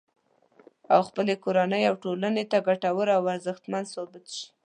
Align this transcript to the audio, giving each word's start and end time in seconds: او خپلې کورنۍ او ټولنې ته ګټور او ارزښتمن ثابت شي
او 0.93 0.99
خپلې 1.09 1.33
کورنۍ 1.43 1.81
او 1.89 1.95
ټولنې 2.03 2.43
ته 2.51 2.57
ګټور 2.67 3.07
او 3.17 3.23
ارزښتمن 3.33 3.83
ثابت 3.93 4.25
شي 4.35 4.45